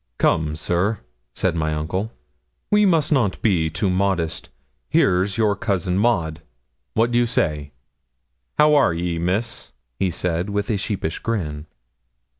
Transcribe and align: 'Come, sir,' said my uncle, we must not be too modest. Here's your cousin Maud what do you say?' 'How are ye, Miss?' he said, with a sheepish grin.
'Come, 0.17 0.55
sir,' 0.55 0.97
said 1.35 1.55
my 1.55 1.75
uncle, 1.75 2.11
we 2.71 2.87
must 2.87 3.11
not 3.11 3.39
be 3.43 3.69
too 3.69 3.87
modest. 3.87 4.49
Here's 4.89 5.37
your 5.37 5.55
cousin 5.55 5.95
Maud 5.99 6.41
what 6.95 7.11
do 7.11 7.19
you 7.19 7.27
say?' 7.27 7.71
'How 8.57 8.73
are 8.73 8.95
ye, 8.95 9.19
Miss?' 9.19 9.71
he 9.99 10.09
said, 10.09 10.49
with 10.49 10.71
a 10.71 10.77
sheepish 10.77 11.19
grin. 11.19 11.67